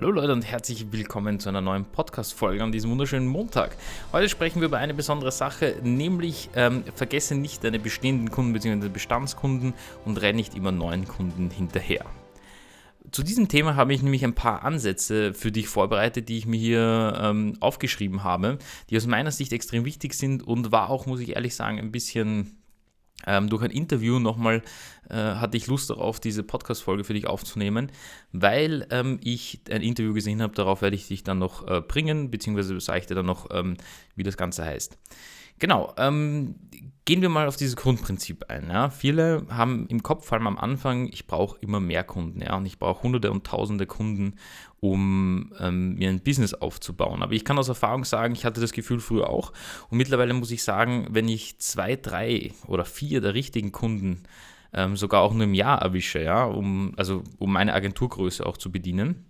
Hallo 0.00 0.12
Leute 0.12 0.32
und 0.32 0.50
herzlich 0.50 0.92
willkommen 0.92 1.40
zu 1.40 1.50
einer 1.50 1.60
neuen 1.60 1.84
Podcast-Folge 1.84 2.64
an 2.64 2.72
diesem 2.72 2.90
wunderschönen 2.90 3.28
Montag. 3.28 3.76
Heute 4.12 4.30
sprechen 4.30 4.62
wir 4.62 4.68
über 4.68 4.78
eine 4.78 4.94
besondere 4.94 5.30
Sache, 5.30 5.76
nämlich 5.82 6.48
ähm, 6.54 6.84
vergesse 6.94 7.34
nicht 7.34 7.64
deine 7.64 7.78
bestehenden 7.78 8.30
Kunden 8.30 8.54
bzw. 8.54 8.88
Bestandskunden 8.88 9.74
und 10.06 10.22
renn 10.22 10.36
nicht 10.36 10.54
immer 10.54 10.72
neuen 10.72 11.06
Kunden 11.06 11.50
hinterher. 11.50 12.06
Zu 13.12 13.22
diesem 13.22 13.48
Thema 13.48 13.76
habe 13.76 13.92
ich 13.92 14.02
nämlich 14.02 14.24
ein 14.24 14.34
paar 14.34 14.64
Ansätze 14.64 15.34
für 15.34 15.52
dich 15.52 15.68
vorbereitet, 15.68 16.30
die 16.30 16.38
ich 16.38 16.46
mir 16.46 16.58
hier 16.58 17.20
ähm, 17.20 17.58
aufgeschrieben 17.60 18.24
habe, 18.24 18.56
die 18.88 18.96
aus 18.96 19.06
meiner 19.06 19.32
Sicht 19.32 19.52
extrem 19.52 19.84
wichtig 19.84 20.14
sind 20.14 20.42
und 20.42 20.72
war 20.72 20.88
auch, 20.88 21.04
muss 21.04 21.20
ich 21.20 21.36
ehrlich 21.36 21.54
sagen, 21.54 21.78
ein 21.78 21.92
bisschen 21.92 22.59
ähm, 23.26 23.48
durch 23.48 23.62
ein 23.62 23.70
Interview 23.70 24.18
nochmal 24.18 24.62
äh, 25.08 25.14
hatte 25.14 25.56
ich 25.56 25.66
Lust 25.66 25.90
darauf, 25.90 26.20
diese 26.20 26.42
Podcast-Folge 26.42 27.04
für 27.04 27.14
dich 27.14 27.26
aufzunehmen, 27.26 27.90
weil 28.32 28.86
ähm, 28.90 29.18
ich 29.22 29.60
ein 29.70 29.82
Interview 29.82 30.14
gesehen 30.14 30.42
habe. 30.42 30.54
Darauf 30.54 30.82
werde 30.82 30.96
ich 30.96 31.08
dich 31.08 31.24
dann 31.24 31.38
noch 31.38 31.66
äh, 31.66 31.80
bringen, 31.80 32.30
beziehungsweise 32.30 32.78
sage 32.80 33.00
ich 33.00 33.06
dir 33.06 33.14
dann 33.14 33.26
noch, 33.26 33.48
ähm, 33.50 33.76
wie 34.16 34.22
das 34.22 34.36
Ganze 34.36 34.64
heißt. 34.64 34.98
Genau, 35.60 35.92
ähm, 35.98 36.56
gehen 37.04 37.22
wir 37.22 37.28
mal 37.28 37.46
auf 37.46 37.56
dieses 37.56 37.76
Grundprinzip 37.76 38.46
ein. 38.48 38.68
Ja. 38.68 38.88
Viele 38.88 39.46
haben 39.50 39.86
im 39.88 40.02
Kopf, 40.02 40.26
vor 40.26 40.38
allem 40.38 40.46
am 40.46 40.58
Anfang, 40.58 41.08
ich 41.12 41.26
brauche 41.26 41.58
immer 41.60 41.80
mehr 41.80 42.02
Kunden. 42.02 42.40
Ja, 42.40 42.56
und 42.56 42.66
ich 42.66 42.78
brauche 42.78 43.02
hunderte 43.02 43.30
und 43.30 43.46
tausende 43.46 43.86
Kunden, 43.86 44.36
um 44.80 45.52
ähm, 45.60 45.96
mir 45.96 46.08
ein 46.08 46.20
Business 46.20 46.54
aufzubauen. 46.54 47.22
Aber 47.22 47.32
ich 47.32 47.44
kann 47.44 47.58
aus 47.58 47.68
Erfahrung 47.68 48.04
sagen, 48.04 48.34
ich 48.34 48.44
hatte 48.44 48.60
das 48.60 48.72
Gefühl 48.72 49.00
früher 49.00 49.28
auch. 49.28 49.52
Und 49.90 49.98
mittlerweile 49.98 50.32
muss 50.32 50.50
ich 50.50 50.62
sagen, 50.62 51.08
wenn 51.10 51.28
ich 51.28 51.58
zwei, 51.58 51.96
drei 51.96 52.52
oder 52.66 52.86
vier 52.86 53.20
der 53.20 53.34
richtigen 53.34 53.70
Kunden 53.70 54.22
ähm, 54.72 54.96
sogar 54.96 55.20
auch 55.20 55.34
nur 55.34 55.44
im 55.44 55.54
Jahr 55.54 55.82
erwische, 55.82 56.22
ja, 56.22 56.44
um, 56.44 56.94
also 56.96 57.22
um 57.38 57.52
meine 57.52 57.74
Agenturgröße 57.74 58.46
auch 58.46 58.56
zu 58.56 58.72
bedienen, 58.72 59.29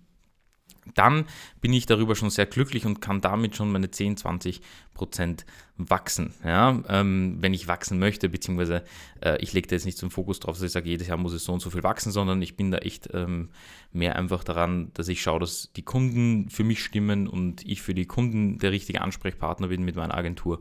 dann 0.95 1.25
bin 1.61 1.73
ich 1.73 1.85
darüber 1.85 2.15
schon 2.15 2.29
sehr 2.29 2.45
glücklich 2.45 2.85
und 2.85 3.01
kann 3.01 3.21
damit 3.21 3.55
schon 3.55 3.71
meine 3.71 3.91
10, 3.91 4.17
20 4.17 4.61
Prozent 4.93 5.45
wachsen. 5.77 6.33
Ja? 6.43 6.81
Ähm, 6.87 7.37
wenn 7.39 7.53
ich 7.53 7.67
wachsen 7.67 7.99
möchte, 7.99 8.29
beziehungsweise 8.29 8.83
äh, 9.21 9.37
ich 9.41 9.53
lege 9.53 9.67
da 9.67 9.75
jetzt 9.75 9.85
nicht 9.85 9.97
zum 9.97 10.11
Fokus 10.11 10.39
drauf, 10.39 10.55
dass 10.55 10.63
ich 10.63 10.71
sage, 10.71 10.89
jedes 10.89 11.07
Jahr 11.07 11.17
muss 11.17 11.33
es 11.33 11.43
so 11.43 11.53
und 11.53 11.59
so 11.59 11.69
viel 11.69 11.83
wachsen, 11.83 12.11
sondern 12.11 12.41
ich 12.41 12.55
bin 12.55 12.71
da 12.71 12.77
echt 12.79 13.09
ähm, 13.13 13.49
mehr 13.91 14.15
einfach 14.15 14.43
daran, 14.43 14.91
dass 14.93 15.07
ich 15.07 15.21
schaue, 15.21 15.39
dass 15.39 15.71
die 15.75 15.83
Kunden 15.83 16.49
für 16.49 16.63
mich 16.63 16.83
stimmen 16.83 17.27
und 17.27 17.65
ich 17.65 17.81
für 17.81 17.93
die 17.93 18.05
Kunden 18.05 18.59
der 18.59 18.71
richtige 18.71 19.01
Ansprechpartner 19.01 19.67
bin 19.67 19.83
mit 19.83 19.95
meiner 19.95 20.15
Agentur. 20.15 20.59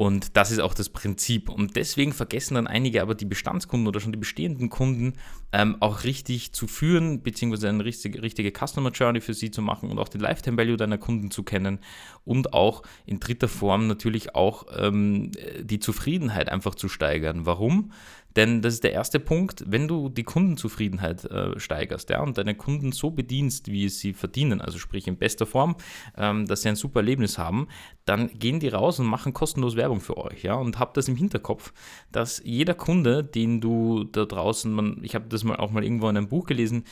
Und 0.00 0.34
das 0.38 0.50
ist 0.50 0.60
auch 0.60 0.72
das 0.72 0.88
Prinzip. 0.88 1.50
Und 1.50 1.76
deswegen 1.76 2.14
vergessen 2.14 2.54
dann 2.54 2.66
einige 2.66 3.02
aber 3.02 3.14
die 3.14 3.26
Bestandskunden 3.26 3.86
oder 3.86 4.00
schon 4.00 4.12
die 4.12 4.18
bestehenden 4.18 4.70
Kunden 4.70 5.12
ähm, 5.52 5.76
auch 5.80 6.04
richtig 6.04 6.54
zu 6.54 6.66
führen, 6.68 7.22
beziehungsweise 7.22 7.68
eine 7.68 7.84
richtige, 7.84 8.22
richtige 8.22 8.50
Customer 8.50 8.92
Journey 8.92 9.20
für 9.20 9.34
sie 9.34 9.50
zu 9.50 9.60
machen 9.60 9.90
und 9.90 9.98
auch 9.98 10.08
den 10.08 10.22
Lifetime 10.22 10.56
Value 10.56 10.78
deiner 10.78 10.96
Kunden 10.96 11.30
zu 11.30 11.42
kennen 11.42 11.80
und 12.24 12.54
auch 12.54 12.82
in 13.04 13.20
dritter 13.20 13.48
Form 13.48 13.88
natürlich 13.88 14.34
auch 14.34 14.64
ähm, 14.74 15.32
die 15.60 15.80
Zufriedenheit 15.80 16.48
einfach 16.48 16.76
zu 16.76 16.88
steigern. 16.88 17.44
Warum? 17.44 17.92
Denn 18.36 18.62
das 18.62 18.74
ist 18.74 18.84
der 18.84 18.92
erste 18.92 19.18
Punkt, 19.18 19.64
wenn 19.66 19.88
du 19.88 20.08
die 20.08 20.22
Kundenzufriedenheit 20.22 21.24
äh, 21.24 21.58
steigerst 21.58 22.10
ja, 22.10 22.22
und 22.22 22.38
deine 22.38 22.54
Kunden 22.54 22.92
so 22.92 23.10
bedienst, 23.10 23.68
wie 23.68 23.88
sie 23.88 24.12
verdienen, 24.12 24.60
also 24.60 24.78
sprich 24.78 25.08
in 25.08 25.16
bester 25.16 25.46
Form, 25.46 25.76
ähm, 26.16 26.46
dass 26.46 26.62
sie 26.62 26.68
ein 26.68 26.76
super 26.76 27.00
Erlebnis 27.00 27.38
haben, 27.38 27.66
dann 28.04 28.28
gehen 28.38 28.60
die 28.60 28.68
raus 28.68 28.98
und 29.00 29.06
machen 29.06 29.32
kostenlos 29.32 29.76
Werbung 29.76 30.00
für 30.00 30.16
euch. 30.16 30.42
Ja, 30.42 30.54
und 30.54 30.78
habt 30.78 30.96
das 30.96 31.08
im 31.08 31.16
Hinterkopf, 31.16 31.72
dass 32.12 32.40
jeder 32.44 32.74
Kunde, 32.74 33.24
den 33.24 33.60
du 33.60 34.04
da 34.04 34.24
draußen, 34.24 34.72
man, 34.72 35.00
ich 35.02 35.14
habe 35.14 35.26
das 35.28 35.44
mal 35.44 35.56
auch 35.56 35.70
mal 35.70 35.84
irgendwo 35.84 36.08
in 36.08 36.16
einem 36.16 36.28
Buch 36.28 36.46
gelesen, 36.46 36.84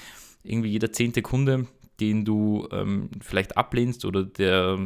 irgendwie 0.43 0.71
jeder 0.71 0.93
zehnte 0.93 1.23
Kunde, 1.23 1.67
den 2.01 2.25
du 2.25 2.69
ähm, 2.73 3.11
vielleicht 3.21 3.57
ablehnst 3.57 4.05
oder 4.05 4.25
der, 4.25 4.79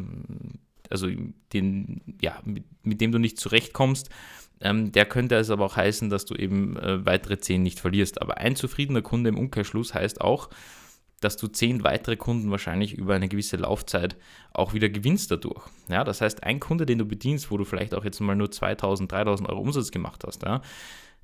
also 0.88 1.08
den, 1.52 2.00
ja, 2.20 2.40
mit, 2.44 2.64
mit 2.82 3.00
dem 3.00 3.12
du 3.12 3.18
nicht 3.18 3.38
zurechtkommst, 3.38 4.08
ähm, 4.62 4.92
der 4.92 5.06
könnte 5.06 5.36
es 5.36 5.50
aber 5.50 5.66
auch 5.66 5.76
heißen, 5.76 6.10
dass 6.10 6.24
du 6.24 6.34
eben 6.34 6.76
äh, 6.76 7.04
weitere 7.04 7.38
10 7.38 7.62
nicht 7.62 7.80
verlierst. 7.80 8.22
Aber 8.22 8.38
ein 8.38 8.56
zufriedener 8.56 9.02
Kunde 9.02 9.28
im 9.28 9.38
Umkehrschluss 9.38 9.94
heißt 9.94 10.20
auch, 10.20 10.48
dass 11.20 11.36
du 11.36 11.46
10 11.46 11.84
weitere 11.84 12.16
Kunden 12.16 12.50
wahrscheinlich 12.50 12.94
über 12.94 13.14
eine 13.14 13.28
gewisse 13.28 13.56
Laufzeit 13.56 14.16
auch 14.52 14.74
wieder 14.74 14.88
gewinnst 14.88 15.30
dadurch. 15.30 15.62
Ja, 15.88 16.04
das 16.04 16.20
heißt, 16.20 16.42
ein 16.42 16.60
Kunde, 16.60 16.84
den 16.84 16.98
du 16.98 17.04
bedienst, 17.04 17.50
wo 17.50 17.56
du 17.56 17.64
vielleicht 17.64 17.94
auch 17.94 18.04
jetzt 18.04 18.20
mal 18.20 18.36
nur 18.36 18.50
2000, 18.50 19.10
3000 19.10 19.48
Euro 19.48 19.60
Umsatz 19.60 19.90
gemacht 19.90 20.24
hast, 20.26 20.42
ja, 20.42 20.62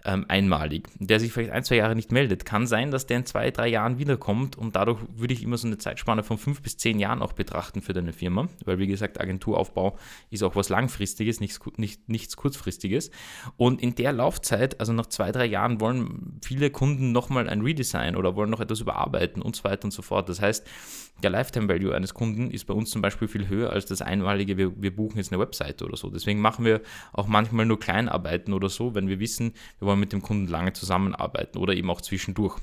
ähm, 0.04 0.24
einmalig, 0.28 0.88
der 0.98 1.18
sich 1.18 1.32
vielleicht 1.32 1.52
ein, 1.52 1.64
zwei 1.64 1.76
Jahre 1.76 1.96
nicht 1.96 2.12
meldet. 2.12 2.44
Kann 2.44 2.66
sein, 2.66 2.90
dass 2.90 3.06
der 3.06 3.18
in 3.18 3.26
zwei, 3.26 3.50
drei 3.50 3.68
Jahren 3.68 3.98
wiederkommt 3.98 4.56
und 4.56 4.76
dadurch 4.76 5.00
würde 5.16 5.34
ich 5.34 5.42
immer 5.42 5.56
so 5.56 5.66
eine 5.66 5.78
Zeitspanne 5.78 6.22
von 6.22 6.38
fünf 6.38 6.62
bis 6.62 6.76
zehn 6.76 6.98
Jahren 6.98 7.20
auch 7.20 7.32
betrachten 7.32 7.82
für 7.82 7.92
deine 7.92 8.12
Firma, 8.12 8.48
weil 8.64 8.78
wie 8.78 8.86
gesagt, 8.86 9.20
Agenturaufbau 9.20 9.98
ist 10.30 10.42
auch 10.42 10.54
was 10.54 10.68
Langfristiges, 10.68 11.40
nichts, 11.40 11.60
nicht, 11.76 12.08
nichts 12.08 12.36
Kurzfristiges. 12.36 13.10
Und 13.56 13.82
in 13.82 13.94
der 13.96 14.12
Laufzeit, 14.12 14.78
also 14.80 14.92
nach 14.92 15.06
zwei, 15.06 15.32
drei 15.32 15.46
Jahren, 15.46 15.80
wollen 15.80 16.38
viele 16.42 16.70
Kunden 16.70 17.12
nochmal 17.12 17.48
ein 17.48 17.62
Redesign 17.62 18.16
oder 18.16 18.36
wollen 18.36 18.50
noch 18.50 18.60
etwas 18.60 18.80
überarbeiten 18.80 19.42
und 19.42 19.56
so 19.56 19.64
weiter 19.64 19.84
und 19.84 19.92
so 19.92 20.02
fort. 20.02 20.28
Das 20.28 20.40
heißt, 20.40 20.64
der 21.22 21.30
Lifetime 21.30 21.68
Value 21.68 21.94
eines 21.94 22.14
Kunden 22.14 22.50
ist 22.50 22.66
bei 22.66 22.74
uns 22.74 22.90
zum 22.90 23.02
Beispiel 23.02 23.28
viel 23.28 23.48
höher 23.48 23.70
als 23.70 23.86
das 23.86 24.02
einmalige, 24.02 24.56
wir, 24.56 24.80
wir 24.80 24.94
buchen 24.94 25.18
jetzt 25.18 25.32
eine 25.32 25.40
Webseite 25.40 25.84
oder 25.84 25.96
so. 25.96 26.10
Deswegen 26.10 26.40
machen 26.40 26.64
wir 26.64 26.80
auch 27.12 27.26
manchmal 27.26 27.66
nur 27.66 27.80
Kleinarbeiten 27.80 28.52
oder 28.52 28.68
so, 28.68 28.94
wenn 28.94 29.08
wir 29.08 29.18
wissen, 29.18 29.52
wir 29.78 29.88
wollen 29.88 30.00
mit 30.00 30.12
dem 30.12 30.22
Kunden 30.22 30.46
lange 30.46 30.72
zusammenarbeiten 30.72 31.58
oder 31.58 31.74
eben 31.74 31.90
auch 31.90 32.00
zwischendurch. 32.00 32.58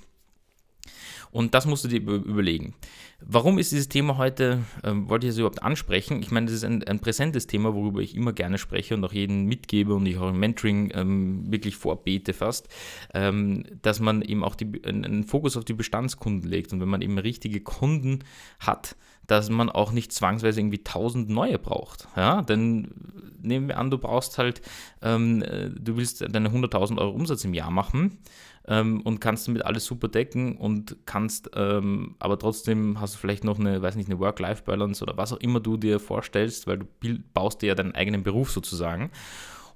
Und 1.35 1.53
das 1.53 1.65
musst 1.65 1.83
du 1.83 1.89
dir 1.89 1.99
überlegen. 1.99 2.75
Warum 3.19 3.59
ist 3.59 3.73
dieses 3.73 3.89
Thema 3.89 4.15
heute, 4.15 4.59
ähm, 4.85 5.09
wollte 5.09 5.27
ich 5.27 5.31
es 5.31 5.37
überhaupt 5.37 5.61
ansprechen? 5.63 6.21
Ich 6.21 6.31
meine, 6.31 6.45
das 6.45 6.55
ist 6.55 6.63
ein, 6.63 6.81
ein, 6.83 6.99
präsentes 6.99 7.45
Thema, 7.45 7.75
worüber 7.75 7.99
ich 7.99 8.15
immer 8.15 8.31
gerne 8.31 8.57
spreche 8.57 8.93
und 8.93 9.03
auch 9.03 9.11
jeden 9.11 9.43
mitgebe 9.43 9.93
und 9.93 10.05
ich 10.05 10.17
auch 10.17 10.29
im 10.29 10.39
Mentoring 10.39 10.91
ähm, 10.93 11.51
wirklich 11.51 11.75
vorbete 11.75 12.31
fast, 12.31 12.69
ähm, 13.13 13.65
dass 13.81 13.99
man 13.99 14.21
eben 14.21 14.45
auch 14.45 14.55
die, 14.55 14.81
einen 14.85 15.25
Fokus 15.25 15.57
auf 15.57 15.65
die 15.65 15.73
Bestandskunden 15.73 16.49
legt. 16.49 16.71
Und 16.71 16.79
wenn 16.79 16.87
man 16.87 17.01
eben 17.01 17.17
richtige 17.17 17.59
Kunden 17.59 18.19
hat, 18.59 18.95
dass 19.27 19.49
man 19.49 19.69
auch 19.69 19.91
nicht 19.91 20.11
zwangsweise 20.11 20.59
irgendwie 20.59 20.83
tausend 20.83 21.29
neue 21.29 21.59
braucht. 21.59 22.07
Ja, 22.15 22.41
denn 22.41 22.91
nehmen 23.41 23.67
wir 23.67 23.77
an, 23.77 23.91
du 23.91 23.97
brauchst 23.97 24.37
halt, 24.37 24.61
ähm, 25.01 25.41
äh, 25.43 25.69
du 25.69 25.97
willst 25.97 26.21
deine 26.21 26.49
100.000 26.49 26.97
Euro 26.97 27.11
Umsatz 27.11 27.43
im 27.43 27.53
Jahr 27.53 27.71
machen 27.71 28.19
ähm, 28.67 29.01
und 29.01 29.19
kannst 29.21 29.47
damit 29.47 29.65
alles 29.65 29.85
super 29.85 30.07
decken 30.07 30.57
und 30.57 30.97
kannst, 31.05 31.51
ähm, 31.55 32.15
aber 32.19 32.37
trotzdem 32.39 32.99
hast 32.99 33.15
du 33.15 33.19
vielleicht 33.19 33.43
noch 33.43 33.59
eine, 33.59 33.81
weiß 33.81 33.95
nicht, 33.95 34.09
eine 34.09 34.19
Work-Life-Balance 34.19 35.03
oder 35.03 35.17
was 35.17 35.33
auch 35.33 35.39
immer 35.39 35.59
du 35.59 35.77
dir 35.77 35.99
vorstellst, 35.99 36.67
weil 36.67 36.79
du 36.79 37.19
baust 37.33 37.61
dir 37.61 37.67
ja 37.67 37.75
deinen 37.75 37.95
eigenen 37.95 38.23
Beruf 38.23 38.51
sozusagen. 38.51 39.11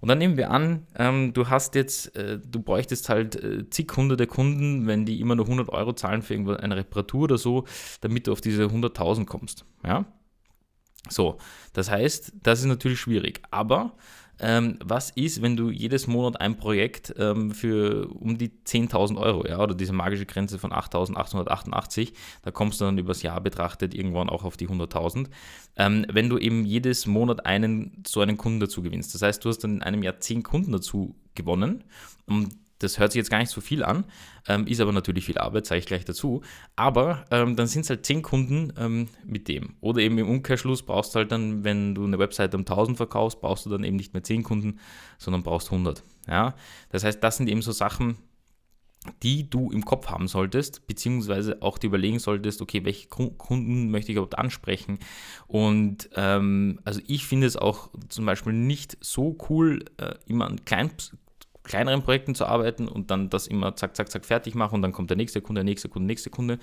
Und 0.02 0.08
dann 0.08 0.18
nehmen 0.18 0.38
wir 0.38 0.52
an, 0.52 0.88
ähm, 0.96 1.34
du 1.34 1.50
hast 1.50 1.76
jetzt, 1.76 2.16
äh, 2.16 2.40
du 2.40 2.62
bräuchtest 2.62 3.10
halt 3.10 3.36
äh, 3.36 3.70
zig 3.70 3.92
hunderte 3.96 4.28
Kunden, 4.28 4.88
wenn 4.88 5.06
die 5.06 5.20
immer 5.20 5.36
nur 5.36 5.46
100 5.46 5.70
Euro 5.70 5.94
zahlen 5.94 6.22
für 6.22 6.36
eine 6.60 6.76
Reparatur 6.76 7.24
oder 7.24 7.38
so, 7.38 7.66
damit 8.02 8.28
du 8.28 8.32
auf 8.32 8.42
diese 8.42 8.66
100.000 8.66 9.26
kommst. 9.26 9.66
Ja? 9.86 10.06
So, 11.10 11.38
das 11.74 11.90
heißt, 11.90 12.34
das 12.44 12.60
ist 12.60 12.66
natürlich 12.66 13.00
schwierig. 13.00 13.42
Aber 13.52 13.98
ähm, 14.39 14.77
was 14.83 15.09
ist, 15.11 15.41
wenn 15.41 15.57
du 15.57 15.69
jedes 15.69 16.07
Monat 16.07 16.39
ein 16.39 16.57
Projekt 16.57 17.13
ähm, 17.17 17.51
für 17.51 18.07
um 18.07 18.38
die 18.38 18.50
10.000 18.50 19.17
Euro, 19.17 19.45
ja, 19.45 19.59
oder 19.59 19.75
diese 19.75 19.94
magische 19.94 20.25
Grenze 20.25 20.59
von 20.59 20.72
8.888, 20.72 22.13
da 22.44 22.51
kommst 22.51 22.79
du 22.79 22.85
dann 22.85 22.97
übers 22.97 23.22
Jahr 23.22 23.41
betrachtet 23.41 23.94
irgendwann 23.94 24.29
auch 24.29 24.44
auf 24.44 24.57
die 24.57 24.67
100.000, 24.67 25.27
ähm, 25.75 26.05
wenn 26.11 26.29
du 26.29 26.38
eben 26.38 26.66
jedes 26.66 27.05
Monat 27.05 27.45
einen 27.45 28.03
so 28.07 28.22
einen 28.22 28.38
Kunden 28.38 28.59
dazu 28.59 28.81
gewinnst. 28.81 29.13
Das 29.13 29.22
heißt, 29.22 29.44
du 29.44 29.50
hast 29.50 29.59
dann 29.59 29.75
in 29.75 29.83
einem 29.83 30.03
Jahr 30.03 30.19
10 30.19 30.44
Kunden 30.44 30.71
dazu 30.71 31.16
gewonnen 31.35 31.83
und 32.25 32.56
das 32.79 32.97
hört 32.97 33.12
sich 33.12 33.19
jetzt 33.19 33.29
gar 33.29 33.40
nicht 33.40 33.51
so 33.51 33.62
viel 33.62 33.84
an, 33.84 34.06
ähm, 34.47 34.66
ist 34.66 34.81
aber 34.81 34.91
natürlich 34.91 35.25
viel 35.25 35.38
Arbeit, 35.38 35.66
sage 35.66 35.79
ich 35.79 35.85
gleich 35.85 36.06
dazu. 36.06 36.41
Aber 36.75 37.25
ähm, 37.29 37.56
dann 37.56 37.67
sind 37.67 37.81
es 37.81 37.90
halt 37.90 38.06
10 38.06 38.22
Kunden 38.22 38.73
ähm, 38.78 39.07
mit 39.25 39.47
dem. 39.47 39.75
Oder 39.81 40.01
eben 40.01 40.18
im 40.18 40.30
Umkehrschluss 40.30 40.83
brauchst 40.83 41.13
du 41.13 41.19
halt 41.19 41.31
dann, 41.31 41.63
wenn 41.63 41.94
du 41.94 42.06
eine 42.06 42.19
Webseite 42.19 42.57
um 42.57 42.62
1000 42.62 42.98
verkaufst, 42.98 43.42
brauchst 43.42 43.65
du 43.65 43.69
dann 43.69 43.83
eben 43.83 43.98
nicht 43.98 44.13
mehr 44.13 44.24
10 44.24 44.44
Kunden, 44.44 44.80
sondern 45.18 45.44
brauchst 45.44 45.71
100. 45.71 46.04
Ja? 46.27 46.56
Das 46.89 47.04
heißt, 47.04 47.24
das 47.24 47.38
sind 47.38 47.50
eben 47.50 47.62
so 47.62 47.71
Sachen, 47.71 48.18
die 49.24 49.50
du 49.50 49.71
im 49.71 49.86
Kopf 49.86 50.07
haben 50.07 50.27
solltest, 50.27 50.86
beziehungsweise 50.88 51.62
auch 51.62 51.77
dir 51.77 51.88
überlegen 51.88 52.19
solltest, 52.19 52.62
okay, 52.62 52.83
welche 52.83 53.07
Kunden 53.07 53.92
möchte 53.92 54.12
ich 54.12 54.15
überhaupt 54.18 54.38
ansprechen. 54.38 55.00
Und 55.48 56.09
ähm, 56.15 56.80
also 56.83 57.00
ich 57.07 57.25
finde 57.25 57.48
es 57.48 57.56
auch 57.56 57.89
zum 58.09 58.25
Beispiel 58.25 58.54
nicht 58.54 58.98
so 59.01 59.38
cool, 59.50 59.86
äh, 59.98 60.15
immer 60.27 60.48
an 60.48 60.65
klein, 60.65 60.92
kleineren 61.69 62.01
Projekten 62.01 62.33
zu 62.33 62.45
arbeiten 62.48 62.88
und 62.88 63.12
dann 63.12 63.30
das 63.30 63.45
immer 63.45 63.75
zack, 63.75 63.95
zack, 63.95 64.12
zack 64.12 64.25
fertig 64.25 64.56
machen 64.56 64.75
und 64.75 64.81
dann 64.81 64.92
kommt 64.92 65.12
der 65.12 65.18
nächste 65.18 65.39
Kunde, 65.39 65.60
der 65.60 65.66
nächste 65.66 65.88
Kunde, 65.88 66.07
nächste 66.07 66.31
Kunde, 66.31 66.57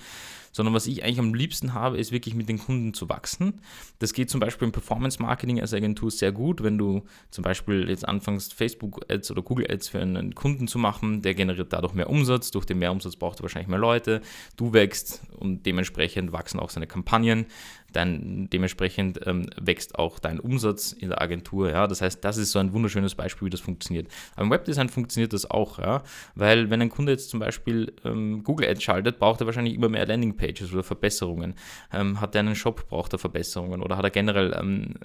sondern 0.57 0.73
was 0.73 0.87
ich 0.87 1.03
eigentlich 1.03 1.19
am 1.19 1.35
liebsten 1.35 1.75
habe, 1.75 1.97
ist 1.97 2.11
wirklich 2.11 2.33
mit 2.33 2.49
den 2.49 2.57
Kunden 2.57 2.95
zu 2.95 3.07
wachsen. 3.09 3.61
Das 3.99 4.11
geht 4.11 4.31
zum 4.31 4.39
Beispiel 4.39 4.65
im 4.65 4.71
Performance 4.71 5.21
Marketing 5.21 5.61
als 5.61 5.71
Agentur 5.71 6.09
sehr 6.09 6.31
gut, 6.31 6.63
wenn 6.63 6.79
du 6.79 7.03
zum 7.29 7.43
Beispiel 7.43 7.87
jetzt 7.87 8.07
anfängst, 8.07 8.55
Facebook 8.55 9.05
Ads 9.07 9.29
oder 9.29 9.43
Google 9.43 9.67
Ads 9.69 9.89
für 9.89 9.99
einen 9.99 10.33
Kunden 10.33 10.67
zu 10.67 10.79
machen, 10.79 11.21
der 11.21 11.35
generiert 11.35 11.71
dadurch 11.71 11.93
mehr 11.93 12.09
Umsatz. 12.09 12.49
Durch 12.49 12.65
den 12.65 12.79
Mehrumsatz 12.79 13.15
braucht 13.15 13.39
er 13.39 13.43
wahrscheinlich 13.43 13.69
mehr 13.69 13.77
Leute. 13.77 14.21
Du 14.55 14.73
wächst 14.73 15.21
und 15.37 15.67
dementsprechend 15.67 16.31
wachsen 16.31 16.59
auch 16.59 16.71
seine 16.71 16.87
Kampagnen 16.87 17.45
dann 17.93 18.49
dementsprechend 18.51 19.25
ähm, 19.25 19.49
wächst 19.59 19.97
auch 19.97 20.19
dein 20.19 20.39
Umsatz 20.39 20.91
in 20.91 21.09
der 21.09 21.21
Agentur. 21.21 21.71
Ja? 21.71 21.87
Das 21.87 22.01
heißt, 22.01 22.23
das 22.23 22.37
ist 22.37 22.51
so 22.51 22.59
ein 22.59 22.73
wunderschönes 22.73 23.15
Beispiel, 23.15 23.47
wie 23.47 23.49
das 23.49 23.59
funktioniert. 23.59 24.07
Aber 24.35 24.43
im 24.43 24.51
Webdesign 24.51 24.89
funktioniert 24.89 25.33
das 25.33 25.49
auch, 25.49 25.79
ja? 25.79 26.03
weil 26.35 26.69
wenn 26.69 26.81
ein 26.81 26.89
Kunde 26.89 27.13
jetzt 27.13 27.29
zum 27.29 27.39
Beispiel 27.39 27.93
ähm, 28.03 28.43
Google 28.43 28.69
Ads 28.69 28.83
schaltet, 28.83 29.19
braucht 29.19 29.41
er 29.41 29.47
wahrscheinlich 29.47 29.73
immer 29.73 29.89
mehr 29.89 30.05
Landingpages 30.05 30.46
oder 30.73 30.83
Verbesserungen. 30.83 31.55
Ähm, 31.93 32.21
hat 32.21 32.35
er 32.35 32.39
einen 32.39 32.55
Shop, 32.55 32.87
braucht 32.87 33.13
er 33.13 33.19
Verbesserungen 33.19 33.81
oder 33.81 33.97
hat 33.97 34.03
er 34.03 34.11
generell 34.11 34.55
ähm, 34.59 34.95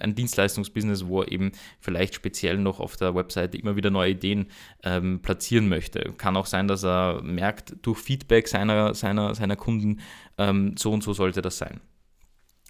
ein 0.00 0.14
Dienstleistungsbusiness, 0.14 1.06
wo 1.06 1.22
er 1.22 1.32
eben 1.32 1.52
vielleicht 1.80 2.14
speziell 2.14 2.58
noch 2.58 2.80
auf 2.80 2.96
der 2.96 3.14
Webseite 3.14 3.58
immer 3.58 3.76
wieder 3.76 3.90
neue 3.90 4.12
Ideen 4.12 4.46
ähm, 4.82 5.20
platzieren 5.20 5.68
möchte. 5.68 6.12
Kann 6.16 6.36
auch 6.36 6.46
sein, 6.46 6.68
dass 6.68 6.84
er 6.84 7.22
merkt, 7.22 7.74
durch 7.82 7.98
Feedback 7.98 8.48
seiner, 8.48 8.94
seiner, 8.94 9.34
seiner 9.34 9.56
Kunden, 9.56 10.00
ähm, 10.38 10.74
so 10.76 10.92
und 10.92 11.02
so 11.02 11.12
sollte 11.12 11.42
das 11.42 11.58
sein. 11.58 11.80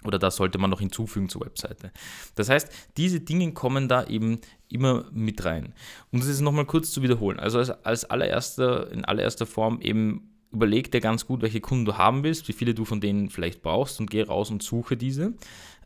Oder 0.03 0.19
das 0.19 0.35
sollte 0.35 0.59
man 0.59 0.69
noch 0.69 0.79
hinzufügen 0.79 1.27
zur 1.27 1.41
Webseite. 1.41 1.91
Das 2.35 2.49
heißt, 2.49 2.69
diese 2.97 3.19
Dinge 3.19 3.51
kommen 3.53 3.87
da 3.87 4.05
eben 4.05 4.39
immer 4.69 5.05
mit 5.11 5.43
rein. 5.43 5.73
Um 6.11 6.19
das 6.19 6.29
jetzt 6.29 6.41
nochmal 6.41 6.65
kurz 6.65 6.91
zu 6.91 7.01
wiederholen. 7.01 7.39
Also 7.39 7.57
als, 7.57 7.71
als 7.83 8.05
allererster, 8.05 8.91
in 8.91 9.05
allererster 9.05 9.47
Form 9.47 9.81
eben 9.81 10.36
überleg 10.51 10.91
dir 10.91 11.01
ganz 11.01 11.25
gut, 11.25 11.41
welche 11.41 11.61
Kunden 11.61 11.85
du 11.85 11.97
haben 11.97 12.23
willst, 12.23 12.47
wie 12.47 12.53
viele 12.53 12.73
du 12.73 12.85
von 12.85 13.01
denen 13.01 13.29
vielleicht 13.29 13.61
brauchst 13.61 13.99
und 13.99 14.09
geh 14.09 14.21
raus 14.21 14.49
und 14.49 14.63
suche 14.63 14.97
diese. 14.97 15.33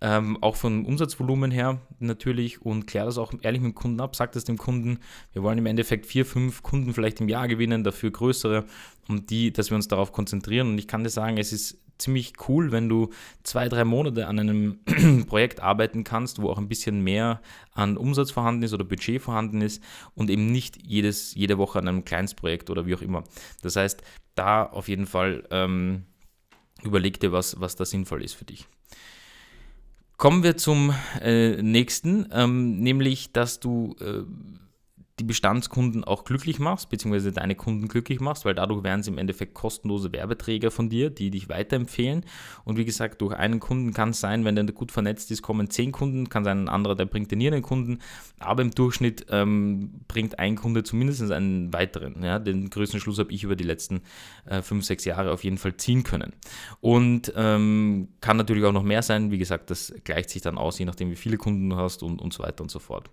Ähm, 0.03 0.37
auch 0.41 0.55
vom 0.55 0.85
Umsatzvolumen 0.85 1.51
her 1.51 1.79
natürlich 1.99 2.61
und 2.61 2.87
klär 2.87 3.05
das 3.05 3.17
auch 3.17 3.33
ehrlich 3.41 3.61
mit 3.61 3.73
dem 3.73 3.75
Kunden 3.75 4.01
ab. 4.01 4.15
Sag 4.15 4.31
das 4.31 4.45
dem 4.45 4.57
Kunden, 4.57 4.99
wir 5.33 5.43
wollen 5.43 5.59
im 5.59 5.67
Endeffekt 5.67 6.05
vier, 6.05 6.25
fünf 6.25 6.63
Kunden 6.63 6.93
vielleicht 6.93 7.21
im 7.21 7.29
Jahr 7.29 7.47
gewinnen, 7.47 7.83
dafür 7.83 8.11
größere, 8.11 8.65
um 9.07 9.25
die, 9.27 9.53
dass 9.53 9.69
wir 9.69 9.75
uns 9.75 9.87
darauf 9.87 10.11
konzentrieren. 10.11 10.69
Und 10.69 10.77
ich 10.79 10.87
kann 10.87 11.03
dir 11.03 11.09
sagen, 11.09 11.37
es 11.37 11.53
ist 11.53 11.79
ziemlich 12.01 12.33
cool, 12.47 12.71
wenn 12.71 12.89
du 12.89 13.09
zwei, 13.43 13.69
drei 13.69 13.85
Monate 13.85 14.27
an 14.27 14.39
einem 14.39 14.79
Projekt 15.27 15.59
arbeiten 15.59 16.03
kannst, 16.03 16.41
wo 16.41 16.49
auch 16.49 16.57
ein 16.57 16.67
bisschen 16.67 17.01
mehr 17.01 17.41
an 17.73 17.97
Umsatz 17.97 18.31
vorhanden 18.31 18.63
ist 18.63 18.73
oder 18.73 18.83
Budget 18.83 19.21
vorhanden 19.21 19.61
ist 19.61 19.81
und 20.15 20.29
eben 20.29 20.51
nicht 20.51 20.85
jedes, 20.85 21.35
jede 21.35 21.57
Woche 21.57 21.79
an 21.79 21.87
einem 21.87 22.05
Kleinstprojekt 22.05 22.69
oder 22.69 22.85
wie 22.85 22.95
auch 22.95 23.01
immer. 23.01 23.23
Das 23.61 23.75
heißt, 23.75 24.01
da 24.35 24.63
auf 24.63 24.87
jeden 24.87 25.05
Fall 25.05 25.43
ähm, 25.51 26.05
überleg 26.83 27.19
dir, 27.19 27.31
was, 27.31 27.59
was 27.59 27.75
da 27.75 27.85
sinnvoll 27.85 28.23
ist 28.23 28.33
für 28.33 28.45
dich. 28.45 28.67
Kommen 30.17 30.43
wir 30.43 30.55
zum 30.55 30.93
äh, 31.19 31.61
nächsten, 31.61 32.27
ähm, 32.31 32.79
nämlich, 32.79 33.33
dass 33.33 33.59
du 33.59 33.95
äh, 33.99 34.23
die 35.19 35.23
Bestandskunden 35.23 36.03
auch 36.03 36.23
glücklich 36.23 36.59
machst, 36.59 36.89
beziehungsweise 36.89 37.31
deine 37.31 37.55
Kunden 37.55 37.87
glücklich 37.87 38.19
machst, 38.19 38.45
weil 38.45 38.55
dadurch 38.55 38.83
werden 38.83 39.03
sie 39.03 39.11
im 39.11 39.17
Endeffekt 39.17 39.53
kostenlose 39.53 40.11
Werbeträger 40.11 40.71
von 40.71 40.89
dir, 40.89 41.09
die 41.09 41.29
dich 41.29 41.49
weiterempfehlen. 41.49 42.25
Und 42.63 42.77
wie 42.77 42.85
gesagt, 42.85 43.21
durch 43.21 43.35
einen 43.35 43.59
Kunden 43.59 43.93
kann 43.93 44.09
es 44.09 44.19
sein, 44.19 44.45
wenn 44.45 44.55
der 44.55 44.65
gut 44.65 44.91
vernetzt 44.91 45.29
ist, 45.31 45.41
kommen 45.41 45.69
zehn 45.69 45.91
Kunden, 45.91 46.29
kann 46.29 46.43
sein, 46.43 46.63
ein 46.63 46.69
anderer, 46.69 46.95
der 46.95 47.05
bringt 47.05 47.31
dir 47.31 47.35
nie 47.35 47.47
einen 47.47 47.61
Kunden, 47.61 47.99
aber 48.39 48.61
im 48.61 48.71
Durchschnitt 48.71 49.25
ähm, 49.29 50.01
bringt 50.07 50.39
ein 50.39 50.55
Kunde 50.55 50.83
zumindest 50.83 51.31
einen 51.31 51.73
weiteren. 51.73 52.23
Ja? 52.23 52.39
Den 52.39 52.69
größten 52.69 52.99
Schluss 52.99 53.19
habe 53.19 53.31
ich 53.31 53.43
über 53.43 53.55
die 53.55 53.63
letzten 53.63 54.01
äh, 54.45 54.61
fünf, 54.61 54.85
sechs 54.85 55.05
Jahre 55.05 55.31
auf 55.31 55.43
jeden 55.43 55.57
Fall 55.57 55.77
ziehen 55.77 56.03
können. 56.03 56.33
Und 56.79 57.31
ähm, 57.35 58.09
kann 58.21 58.37
natürlich 58.37 58.63
auch 58.65 58.71
noch 58.71 58.83
mehr 58.83 59.01
sein. 59.01 59.31
Wie 59.31 59.37
gesagt, 59.37 59.69
das 59.69 59.93
gleicht 60.03 60.29
sich 60.29 60.41
dann 60.41 60.57
aus, 60.57 60.79
je 60.79 60.85
nachdem, 60.85 61.11
wie 61.11 61.15
viele 61.15 61.37
Kunden 61.37 61.69
du 61.69 61.75
hast 61.75 62.01
und, 62.01 62.21
und 62.21 62.33
so 62.33 62.43
weiter 62.43 62.63
und 62.63 62.71
so 62.71 62.79
fort. 62.79 63.09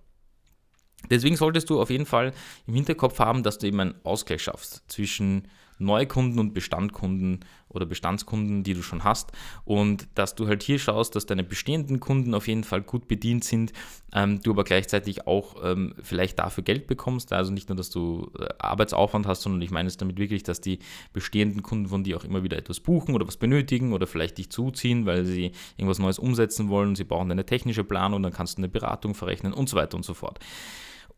Deswegen 1.10 1.36
solltest 1.36 1.70
du 1.70 1.80
auf 1.80 1.90
jeden 1.90 2.06
Fall 2.06 2.32
im 2.66 2.74
Hinterkopf 2.74 3.18
haben, 3.18 3.42
dass 3.42 3.58
du 3.58 3.66
eben 3.66 3.80
einen 3.80 3.94
Ausgleich 4.04 4.42
schaffst 4.42 4.82
zwischen 4.88 5.48
Neukunden 5.78 6.38
und 6.38 6.54
Bestandkunden 6.54 7.44
oder 7.68 7.86
Bestandskunden, 7.86 8.62
die 8.62 8.74
du 8.74 8.82
schon 8.82 9.04
hast. 9.04 9.32
Und 9.64 10.08
dass 10.14 10.34
du 10.34 10.48
halt 10.48 10.62
hier 10.62 10.78
schaust, 10.78 11.14
dass 11.14 11.26
deine 11.26 11.44
bestehenden 11.44 12.00
Kunden 12.00 12.34
auf 12.34 12.48
jeden 12.48 12.64
Fall 12.64 12.82
gut 12.82 13.08
bedient 13.08 13.44
sind, 13.44 13.72
ähm, 14.12 14.40
du 14.42 14.52
aber 14.52 14.64
gleichzeitig 14.64 15.26
auch 15.26 15.56
ähm, 15.62 15.94
vielleicht 16.02 16.38
dafür 16.38 16.64
Geld 16.64 16.86
bekommst. 16.86 17.32
Also 17.32 17.52
nicht 17.52 17.68
nur, 17.68 17.76
dass 17.76 17.90
du 17.90 18.30
äh, 18.38 18.46
Arbeitsaufwand 18.58 19.26
hast, 19.26 19.42
sondern 19.42 19.62
ich 19.62 19.70
meine 19.70 19.86
es 19.86 19.96
damit 19.96 20.18
wirklich, 20.18 20.42
dass 20.42 20.60
die 20.60 20.78
bestehenden 21.12 21.62
Kunden 21.62 21.88
von 21.88 22.04
dir 22.04 22.16
auch 22.16 22.24
immer 22.24 22.42
wieder 22.42 22.56
etwas 22.56 22.80
buchen 22.80 23.14
oder 23.14 23.26
was 23.26 23.36
benötigen 23.36 23.92
oder 23.92 24.06
vielleicht 24.06 24.38
dich 24.38 24.50
zuziehen, 24.50 25.06
weil 25.06 25.24
sie 25.24 25.52
irgendwas 25.76 25.98
Neues 25.98 26.18
umsetzen 26.18 26.68
wollen. 26.68 26.96
Sie 26.96 27.04
brauchen 27.04 27.30
eine 27.30 27.46
technische 27.46 27.84
Planung, 27.84 28.22
dann 28.22 28.32
kannst 28.32 28.58
du 28.58 28.60
eine 28.60 28.68
Beratung 28.68 29.14
verrechnen 29.14 29.52
und 29.52 29.68
so 29.68 29.76
weiter 29.76 29.96
und 29.96 30.04
so 30.04 30.14
fort 30.14 30.40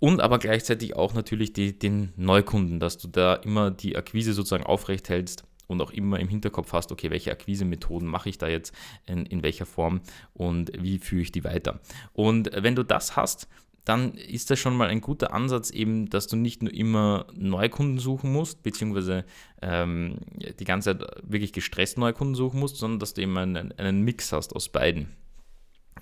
und 0.00 0.20
aber 0.20 0.38
gleichzeitig 0.38 0.96
auch 0.96 1.14
natürlich 1.14 1.52
die, 1.52 1.78
den 1.78 2.12
Neukunden, 2.16 2.80
dass 2.80 2.98
du 2.98 3.06
da 3.06 3.34
immer 3.34 3.70
die 3.70 3.96
Akquise 3.96 4.32
sozusagen 4.32 4.64
aufrecht 4.64 5.08
hältst 5.08 5.44
und 5.68 5.80
auch 5.80 5.92
immer 5.92 6.18
im 6.18 6.28
Hinterkopf 6.28 6.72
hast, 6.72 6.90
okay, 6.90 7.10
welche 7.10 7.30
Akquise-Methoden 7.30 8.08
mache 8.08 8.28
ich 8.28 8.38
da 8.38 8.48
jetzt, 8.48 8.74
in, 9.06 9.24
in 9.26 9.42
welcher 9.42 9.66
Form 9.66 10.00
und 10.34 10.72
wie 10.76 10.98
führe 10.98 11.22
ich 11.22 11.32
die 11.32 11.44
weiter. 11.44 11.80
Und 12.12 12.50
wenn 12.52 12.74
du 12.74 12.82
das 12.82 13.14
hast, 13.14 13.46
dann 13.84 14.14
ist 14.14 14.50
das 14.50 14.58
schon 14.58 14.76
mal 14.76 14.88
ein 14.88 15.00
guter 15.00 15.32
Ansatz, 15.32 15.70
eben, 15.70 16.10
dass 16.10 16.26
du 16.26 16.36
nicht 16.36 16.62
nur 16.62 16.72
immer 16.72 17.26
Neukunden 17.34 17.98
suchen 17.98 18.32
musst, 18.32 18.62
beziehungsweise 18.62 19.24
ähm, 19.62 20.18
die 20.58 20.64
ganze 20.64 20.96
Zeit 20.96 21.08
wirklich 21.22 21.52
gestresst 21.52 21.98
Neukunden 21.98 22.34
suchen 22.34 22.60
musst, 22.60 22.76
sondern 22.76 22.98
dass 23.00 23.14
du 23.14 23.22
eben 23.22 23.36
einen, 23.36 23.72
einen 23.72 24.02
Mix 24.02 24.32
hast 24.32 24.54
aus 24.54 24.68
beiden. 24.68 25.08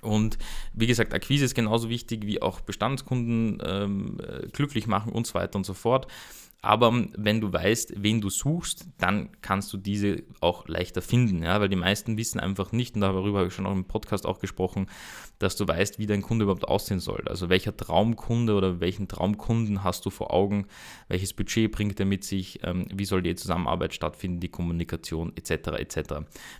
Und 0.01 0.37
wie 0.73 0.87
gesagt, 0.87 1.13
Akquise 1.13 1.45
ist 1.45 1.55
genauso 1.55 1.89
wichtig 1.89 2.25
wie 2.25 2.41
auch 2.41 2.61
Bestandskunden 2.61 3.61
ähm, 3.63 4.17
äh, 4.21 4.47
glücklich 4.47 4.87
machen 4.87 5.11
und 5.11 5.27
so 5.27 5.33
weiter 5.33 5.57
und 5.57 5.65
so 5.65 5.73
fort. 5.73 6.07
Aber 6.61 7.05
wenn 7.15 7.39
du 7.39 7.53
weißt, 7.53 7.93
wen 8.03 8.19
du 8.19 8.29
suchst, 8.29 8.87
dann 8.97 9.29
kannst 9.41 9.71
du 9.71 9.77
diese 9.77 10.23
auch 10.41 10.67
leichter 10.67 11.01
finden, 11.01 11.41
ja, 11.41 11.61
weil 11.61 11.69
die 11.69 11.77
meisten 11.77 12.17
wissen 12.17 12.39
einfach 12.39 12.73
nicht, 12.73 12.95
und 12.95 13.01
darüber 13.01 13.39
habe 13.39 13.47
ich 13.47 13.53
schon 13.53 13.65
auch 13.65 13.71
im 13.71 13.85
Podcast 13.85 14.25
auch 14.25 14.39
gesprochen, 14.39 14.87
dass 15.39 15.55
du 15.55 15.65
weißt, 15.65 15.99
wie 15.99 16.05
dein 16.05 16.21
Kunde 16.21 16.43
überhaupt 16.43 16.67
aussehen 16.67 16.99
soll. 16.99 17.23
Also 17.27 17.47
welcher 17.47 17.75
Traumkunde 17.75 18.55
oder 18.55 18.81
welchen 18.81 19.07
Traumkunden 19.07 19.85
hast 19.85 20.05
du 20.05 20.09
vor 20.09 20.33
Augen, 20.33 20.67
welches 21.07 21.33
Budget 21.33 21.71
bringt 21.71 21.97
er 21.97 22.05
mit 22.05 22.25
sich, 22.25 22.59
ähm, 22.63 22.87
wie 22.93 23.05
soll 23.05 23.21
die 23.21 23.35
Zusammenarbeit 23.35 23.93
stattfinden, 23.93 24.41
die 24.41 24.49
Kommunikation 24.49 25.31
etc. 25.37 25.69
etc. 25.77 25.97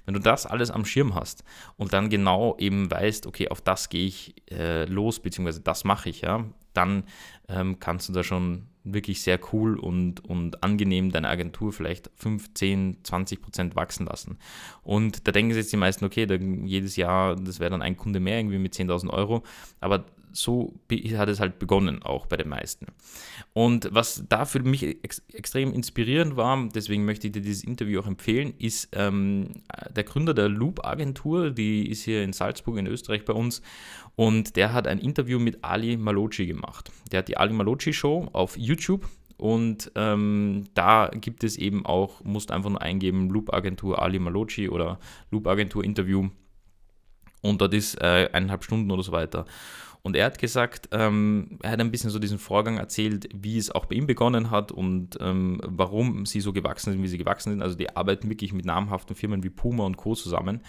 Wenn 0.06 0.14
du 0.14 0.22
das 0.22 0.46
alles 0.46 0.72
am 0.72 0.86
Schirm 0.86 1.14
hast 1.14 1.44
und 1.76 1.92
dann 1.92 2.10
genau 2.10 2.56
eben 2.58 2.90
weißt, 2.90 3.28
okay, 3.28 3.50
auf 3.50 3.60
das 3.60 3.90
gehe 3.90 4.08
ich 4.08 4.34
äh, 4.50 4.86
los, 4.86 5.20
beziehungsweise 5.20 5.60
das 5.60 5.84
mache 5.84 6.10
ich, 6.10 6.22
ja, 6.22 6.46
dann 6.74 7.04
ähm, 7.50 7.80
kannst 7.80 8.08
du 8.08 8.14
da 8.14 8.24
schon 8.24 8.68
wirklich 8.94 9.22
sehr 9.22 9.40
cool 9.52 9.78
und, 9.78 10.24
und 10.26 10.64
angenehm 10.64 11.12
deine 11.12 11.30
Agentur 11.30 11.74
vielleicht 11.74 12.10
5, 12.16 12.54
10, 12.54 12.98
20 13.04 13.42
Prozent 13.42 13.76
wachsen 13.76 14.06
lassen. 14.06 14.38
Und 14.84 15.28
da 15.28 15.32
denken 15.32 15.54
sich 15.54 15.64
jetzt 15.64 15.74
die 15.74 15.78
meisten, 15.78 16.06
okay, 16.06 16.28
jedes 16.66 16.96
Jahr, 16.96 17.36
das 17.36 17.60
wäre 17.60 17.72
dann 17.72 17.82
ein 17.82 17.98
Kunde 17.98 18.20
mehr 18.20 18.38
irgendwie 18.38 18.58
mit 18.58 18.74
10.000 18.74 19.10
Euro. 19.10 19.44
Aber 19.80 20.06
so 20.32 20.80
hat 20.90 21.30
es 21.30 21.40
halt 21.40 21.60
begonnen, 21.60 22.04
auch 22.04 22.26
bei 22.26 22.38
den 22.38 22.50
meisten. 22.50 22.88
Und 23.54 23.90
was 23.92 24.24
da 24.30 24.46
für 24.46 24.60
mich 24.60 24.84
ex 24.84 25.22
extrem 25.34 25.74
inspirierend 25.74 26.36
war, 26.36 26.70
deswegen 26.74 27.06
möchte 27.06 27.28
ich 27.28 27.34
dir 27.34 27.42
dieses 27.42 27.64
Interview 27.64 28.00
auch 28.02 28.08
empfehlen, 28.08 28.54
ist 28.58 28.90
ähm, 28.94 29.64
der 29.96 30.04
Gründer 30.04 30.34
der 30.34 30.50
Loop-Agentur, 30.50 31.52
die 31.52 31.90
ist 31.90 32.04
hier 32.04 32.24
in 32.24 32.34
Salzburg 32.34 32.78
in 32.78 32.88
Österreich 32.88 33.26
bei 33.26 33.34
uns 33.34 33.62
und 34.16 34.56
der 34.56 34.74
hat 34.74 34.88
ein 34.88 35.00
Interview 35.00 35.40
mit 35.40 35.64
Ali 35.64 35.98
Malochi 35.98 36.46
gemacht. 36.46 36.92
Der 37.12 37.20
hat 37.20 37.28
die 37.28 37.38
Ali 37.38 37.54
Malochi 37.54 37.94
Show 37.94 38.30
auf 38.34 38.58
YouTube 38.58 39.08
und 39.38 39.92
ähm, 39.96 40.66
da 40.74 41.10
gibt 41.14 41.44
es 41.44 41.58
eben 41.58 41.86
auch, 41.86 42.24
musst 42.24 42.52
einfach 42.52 42.70
nur 42.70 42.82
eingeben, 42.82 43.30
Loop-Agentur 43.30 44.02
Ali 44.02 44.20
Malochi 44.20 44.70
oder 44.70 45.00
Loop-Agentur 45.32 45.84
Interview 45.84 46.30
und 47.42 47.62
dort 47.62 47.74
ist 47.74 48.02
äh, 48.02 48.30
eineinhalb 48.34 48.64
Stunden 48.64 48.92
oder 48.92 49.04
so 49.04 49.12
weiter. 49.12 49.46
Und 50.02 50.16
er 50.16 50.26
hat 50.26 50.40
gesagt, 50.40 50.90
ähm, 50.92 51.60
er 51.62 51.72
hat 51.72 51.80
ein 51.80 51.92
bisschen 51.92 52.10
so 52.10 52.20
diesen 52.20 52.40
Vorgang 52.40 52.78
erzählt, 52.78 53.28
wie 53.34 53.58
es 53.58 53.70
auch 53.70 53.86
bei 53.86 53.96
ihm 53.96 54.08
begonnen 54.08 54.50
hat 54.50 54.72
und 54.72 55.18
ähm, 55.20 55.60
warum 55.64 56.26
sie 56.26 56.40
so 56.40 56.54
gewachsen 56.54 56.94
sind, 56.94 57.04
wie 57.04 57.08
sie 57.08 57.18
gewachsen 57.18 57.52
sind. 57.52 57.62
Also 57.62 57.76
die 57.76 57.96
arbeiten 57.96 58.30
wirklich 58.30 58.54
mit 58.54 58.66
namhaften 58.66 59.16
Firmen 59.16 59.44
wie 59.44 59.50
Puma 59.50 59.86
und 59.86 59.98
Co. 59.98 60.16
zusammen 60.16 60.62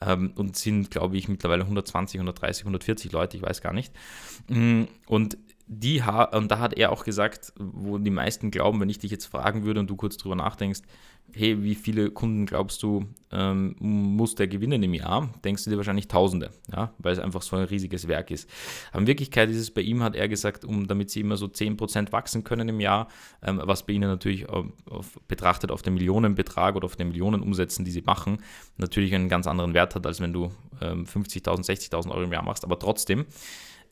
ähm, 0.00 0.32
und 0.36 0.56
sind, 0.56 0.90
glaube 0.90 1.16
ich, 1.16 1.28
mittlerweile 1.28 1.62
120, 1.62 2.20
130, 2.20 2.62
140 2.62 3.12
Leute, 3.12 3.36
ich 3.36 3.42
weiß 3.42 3.60
gar 3.60 3.72
nicht. 3.72 3.92
Mm, 4.48 4.84
und 5.06 5.36
die 5.68 6.00
und 6.32 6.50
da 6.50 6.58
hat 6.60 6.74
er 6.74 6.92
auch 6.92 7.04
gesagt, 7.04 7.52
wo 7.58 7.98
die 7.98 8.10
meisten 8.10 8.50
glauben, 8.50 8.80
wenn 8.80 8.88
ich 8.88 8.98
dich 8.98 9.10
jetzt 9.10 9.26
fragen 9.26 9.64
würde 9.64 9.80
und 9.80 9.90
du 9.90 9.96
kurz 9.96 10.16
drüber 10.16 10.36
nachdenkst, 10.36 10.82
hey, 11.34 11.62
wie 11.62 11.74
viele 11.74 12.10
Kunden 12.10 12.46
glaubst 12.46 12.82
du, 12.82 13.04
ähm, 13.32 13.74
muss 13.80 14.36
der 14.36 14.46
gewinnen 14.46 14.82
im 14.82 14.94
Jahr? 14.94 15.28
Denkst 15.44 15.64
du 15.64 15.70
dir 15.70 15.76
wahrscheinlich 15.76 16.06
Tausende, 16.06 16.50
ja, 16.72 16.92
weil 16.98 17.12
es 17.12 17.18
einfach 17.18 17.42
so 17.42 17.56
ein 17.56 17.64
riesiges 17.64 18.06
Werk 18.06 18.30
ist. 18.30 18.48
Aber 18.92 19.00
in 19.00 19.06
Wirklichkeit 19.06 19.50
ist 19.50 19.56
es 19.56 19.72
bei 19.72 19.80
ihm, 19.80 20.02
hat 20.02 20.14
er 20.14 20.28
gesagt, 20.28 20.64
um 20.64 20.86
damit 20.86 21.10
sie 21.10 21.20
immer 21.20 21.36
so 21.36 21.46
10% 21.46 22.12
wachsen 22.12 22.44
können 22.44 22.68
im 22.68 22.80
Jahr, 22.80 23.08
ähm, 23.42 23.60
was 23.64 23.84
bei 23.84 23.94
ihnen 23.94 24.08
natürlich 24.08 24.48
auf, 24.48 24.66
auf, 24.88 25.18
betrachtet 25.26 25.70
auf 25.72 25.82
den 25.82 25.94
Millionenbetrag 25.94 26.76
oder 26.76 26.86
auf 26.86 26.96
den 26.96 27.08
Millionenumsätzen, 27.08 27.84
die 27.84 27.90
sie 27.90 28.02
machen, 28.02 28.38
natürlich 28.76 29.14
einen 29.14 29.28
ganz 29.28 29.46
anderen 29.46 29.74
Wert 29.74 29.96
hat, 29.96 30.06
als 30.06 30.20
wenn 30.20 30.32
du 30.32 30.52
ähm, 30.80 31.04
50.000, 31.06 31.66
60.000 31.66 32.10
Euro 32.10 32.22
im 32.22 32.32
Jahr 32.32 32.44
machst. 32.44 32.64
Aber 32.64 32.78
trotzdem, 32.78 33.26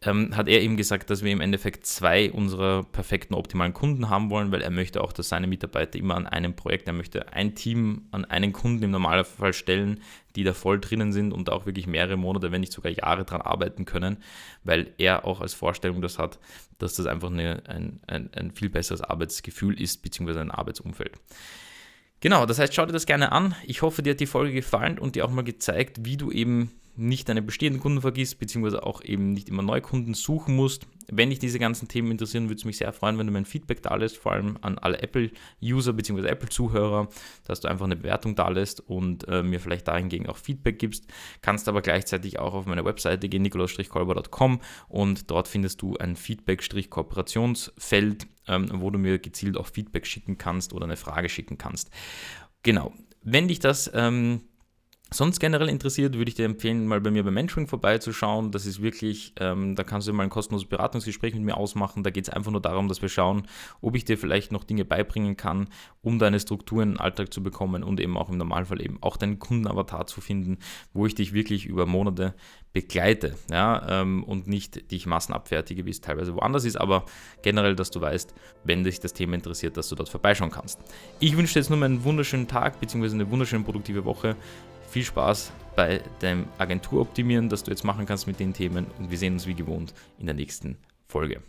ähm, 0.04 0.36
hat 0.36 0.48
er 0.48 0.60
eben 0.60 0.76
gesagt, 0.76 1.08
dass 1.10 1.22
wir 1.22 1.32
im 1.32 1.40
Endeffekt 1.40 1.86
zwei 1.86 2.30
unserer 2.30 2.84
perfekten 2.84 3.34
optimalen 3.34 3.72
Kunden 3.72 4.10
haben 4.10 4.30
wollen, 4.30 4.52
weil 4.52 4.60
er 4.60 4.70
möchte 4.70 5.02
auch, 5.02 5.12
dass 5.12 5.30
seine 5.30 5.46
Mitarbeiter 5.46 5.98
immer 5.98 6.16
an 6.16 6.26
einem 6.26 6.54
Projekt, 6.54 6.86
er 6.86 6.92
möchte 6.92 7.32
ein 7.32 7.54
Team 7.54 8.08
an 8.10 8.24
einen 8.24 8.52
Kunden 8.52 8.84
im 8.84 8.90
Normalfall 8.90 9.52
stellen, 9.52 10.00
die 10.36 10.44
da 10.44 10.52
voll 10.52 10.80
drinnen 10.80 11.12
sind 11.12 11.32
und 11.32 11.50
auch 11.50 11.64
wirklich 11.64 11.86
mehrere 11.86 12.16
Monate, 12.16 12.52
wenn 12.52 12.60
nicht 12.60 12.72
sogar 12.72 12.92
Jahre 12.92 13.24
dran 13.24 13.40
arbeiten 13.40 13.84
können, 13.84 14.18
weil 14.62 14.92
er 14.98 15.24
auch 15.24 15.40
als 15.40 15.54
Vorstellung 15.54 16.02
das 16.02 16.18
hat, 16.18 16.38
dass 16.78 16.94
das 16.94 17.06
einfach 17.06 17.30
eine, 17.30 17.62
ein, 17.68 18.00
ein, 18.06 18.30
ein 18.34 18.50
viel 18.50 18.68
besseres 18.68 19.00
Arbeitsgefühl 19.00 19.80
ist, 19.80 20.02
beziehungsweise 20.02 20.40
ein 20.40 20.50
Arbeitsumfeld. 20.50 21.18
Genau, 22.20 22.46
das 22.46 22.58
heißt, 22.58 22.74
schau 22.74 22.86
dir 22.86 22.92
das 22.92 23.06
gerne 23.06 23.32
an. 23.32 23.54
Ich 23.64 23.82
hoffe, 23.82 24.02
dir 24.02 24.10
hat 24.10 24.20
die 24.20 24.26
Folge 24.26 24.52
gefallen 24.52 24.98
und 24.98 25.14
dir 25.14 25.24
auch 25.24 25.30
mal 25.30 25.42
gezeigt, 25.44 26.04
wie 26.04 26.16
du 26.16 26.30
eben 26.30 26.70
nicht 26.96 27.28
deine 27.28 27.42
bestehenden 27.42 27.82
Kunden 27.82 28.00
vergisst, 28.00 28.38
beziehungsweise 28.38 28.84
auch 28.84 29.02
eben 29.02 29.32
nicht 29.32 29.48
immer 29.48 29.62
neue 29.62 29.80
Kunden 29.80 30.14
suchen 30.14 30.54
musst. 30.54 30.86
Wenn 31.10 31.30
dich 31.30 31.38
diese 31.38 31.58
ganzen 31.58 31.88
Themen 31.88 32.12
interessieren, 32.12 32.44
würde 32.44 32.56
es 32.56 32.64
mich 32.64 32.78
sehr 32.78 32.92
freuen, 32.92 33.18
wenn 33.18 33.26
du 33.26 33.32
mir 33.32 33.40
ein 33.40 33.44
Feedback 33.44 33.82
da 33.82 33.96
lässt, 33.96 34.16
vor 34.16 34.32
allem 34.32 34.56
an 34.62 34.78
alle 34.78 35.02
Apple-User 35.02 35.92
bzw. 35.92 36.28
Apple-Zuhörer, 36.28 37.08
dass 37.44 37.60
du 37.60 37.68
einfach 37.68 37.84
eine 37.84 37.96
Bewertung 37.96 38.36
da 38.36 38.48
lässt 38.48 38.80
und 38.80 39.26
äh, 39.28 39.42
mir 39.42 39.60
vielleicht 39.60 39.88
dahingegen 39.88 40.28
auch 40.28 40.36
Feedback 40.36 40.78
gibst. 40.78 41.06
Kannst 41.42 41.68
aber 41.68 41.82
gleichzeitig 41.82 42.38
auch 42.38 42.54
auf 42.54 42.66
meine 42.66 42.84
Webseite 42.84 43.28
gehen, 43.28 43.42
nikolaus-kolber.com 43.42 44.60
und 44.88 45.30
dort 45.30 45.48
findest 45.48 45.82
du 45.82 45.96
ein 45.96 46.16
Feedback-Kooperationsfeld, 46.16 48.26
ähm, 48.46 48.68
wo 48.74 48.90
du 48.90 48.98
mir 48.98 49.18
gezielt 49.18 49.56
auch 49.56 49.66
Feedback 49.66 50.06
schicken 50.06 50.38
kannst 50.38 50.72
oder 50.72 50.84
eine 50.84 50.96
Frage 50.96 51.28
schicken 51.28 51.58
kannst. 51.58 51.90
Genau. 52.62 52.92
Wenn 53.22 53.48
dich 53.48 53.58
das 53.58 53.90
ähm, 53.94 54.42
sonst 55.14 55.40
generell 55.40 55.68
interessiert, 55.68 56.16
würde 56.16 56.28
ich 56.28 56.34
dir 56.34 56.44
empfehlen, 56.44 56.86
mal 56.86 57.00
bei 57.00 57.10
mir 57.10 57.24
beim 57.24 57.34
Mentoring 57.34 57.66
vorbeizuschauen. 57.66 58.50
Das 58.50 58.66
ist 58.66 58.82
wirklich, 58.82 59.32
ähm, 59.38 59.74
da 59.74 59.84
kannst 59.84 60.08
du 60.08 60.12
mal 60.12 60.24
ein 60.24 60.30
kostenloses 60.30 60.68
Beratungsgespräch 60.68 61.34
mit 61.34 61.42
mir 61.42 61.56
ausmachen. 61.56 62.02
Da 62.02 62.10
geht 62.10 62.28
es 62.28 62.30
einfach 62.30 62.50
nur 62.50 62.60
darum, 62.60 62.88
dass 62.88 63.02
wir 63.02 63.08
schauen, 63.08 63.46
ob 63.80 63.96
ich 63.96 64.04
dir 64.04 64.18
vielleicht 64.18 64.52
noch 64.52 64.64
Dinge 64.64 64.84
beibringen 64.84 65.36
kann, 65.36 65.68
um 66.02 66.18
deine 66.18 66.40
Strukturen 66.40 66.82
in 66.82 66.94
den 66.94 67.00
Alltag 67.00 67.32
zu 67.32 67.42
bekommen 67.42 67.82
und 67.82 68.00
eben 68.00 68.16
auch 68.16 68.28
im 68.28 68.36
Normalfall 68.36 68.82
eben 68.82 68.98
auch 69.00 69.16
deinen 69.16 69.38
Kundenavatar 69.38 70.06
zu 70.06 70.20
finden, 70.20 70.58
wo 70.92 71.06
ich 71.06 71.14
dich 71.14 71.32
wirklich 71.32 71.66
über 71.66 71.86
Monate 71.86 72.34
begleite 72.74 73.36
ja, 73.50 74.00
ähm, 74.00 74.24
und 74.24 74.48
nicht 74.48 74.90
dich 74.90 75.06
massenabfertige, 75.06 75.86
wie 75.86 75.90
es 75.90 76.00
teilweise 76.00 76.34
woanders 76.34 76.64
ist, 76.64 76.76
aber 76.76 77.06
generell, 77.40 77.76
dass 77.76 77.92
du 77.92 78.00
weißt, 78.00 78.34
wenn 78.64 78.82
dich 78.82 78.98
das 78.98 79.12
Thema 79.12 79.34
interessiert, 79.34 79.76
dass 79.76 79.88
du 79.88 79.94
dort 79.94 80.08
vorbeischauen 80.08 80.50
kannst. 80.50 80.80
Ich 81.20 81.36
wünsche 81.36 81.54
dir 81.54 81.60
jetzt 81.60 81.70
nur 81.70 81.82
einen 81.82 82.02
wunderschönen 82.02 82.48
Tag 82.48 82.80
bzw. 82.80 83.12
eine 83.12 83.30
wunderschöne 83.30 83.62
produktive 83.62 84.04
Woche 84.04 84.36
viel 84.94 85.04
Spaß 85.04 85.50
bei 85.74 86.00
deinem 86.20 86.46
Agenturoptimieren, 86.56 87.48
das 87.48 87.64
du 87.64 87.72
jetzt 87.72 87.82
machen 87.82 88.06
kannst 88.06 88.28
mit 88.28 88.38
den 88.38 88.52
Themen 88.52 88.86
und 88.96 89.10
wir 89.10 89.18
sehen 89.18 89.32
uns 89.32 89.44
wie 89.44 89.54
gewohnt 89.54 89.92
in 90.20 90.26
der 90.26 90.36
nächsten 90.36 90.76
Folge. 91.08 91.42